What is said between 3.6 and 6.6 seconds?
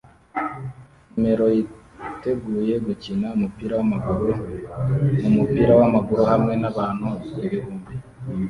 wamaguru mumupira wamaguru hamwe